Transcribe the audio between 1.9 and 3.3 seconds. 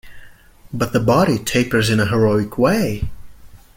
in a heroic way.